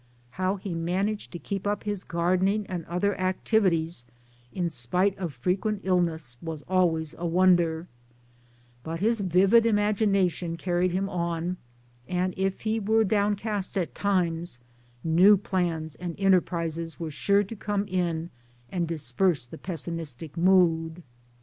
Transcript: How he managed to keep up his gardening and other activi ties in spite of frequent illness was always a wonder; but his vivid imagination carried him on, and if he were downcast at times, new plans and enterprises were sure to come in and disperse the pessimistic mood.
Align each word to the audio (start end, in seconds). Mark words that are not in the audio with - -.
How 0.31 0.55
he 0.55 0.73
managed 0.73 1.31
to 1.31 1.37
keep 1.37 1.67
up 1.67 1.83
his 1.83 2.03
gardening 2.03 2.65
and 2.65 2.85
other 2.85 3.13
activi 3.19 3.69
ties 3.69 4.05
in 4.51 4.71
spite 4.71 5.15
of 5.19 5.31
frequent 5.31 5.81
illness 5.83 6.37
was 6.41 6.63
always 6.63 7.13
a 7.19 7.27
wonder; 7.27 7.87
but 8.81 8.99
his 8.99 9.19
vivid 9.19 9.63
imagination 9.63 10.57
carried 10.57 10.89
him 10.89 11.07
on, 11.07 11.57
and 12.07 12.33
if 12.35 12.61
he 12.61 12.79
were 12.79 13.03
downcast 13.03 13.77
at 13.77 13.93
times, 13.93 14.57
new 15.03 15.37
plans 15.37 15.93
and 15.97 16.15
enterprises 16.19 16.99
were 16.99 17.11
sure 17.11 17.43
to 17.43 17.55
come 17.55 17.85
in 17.87 18.31
and 18.71 18.87
disperse 18.87 19.45
the 19.45 19.59
pessimistic 19.59 20.35
mood. 20.35 21.03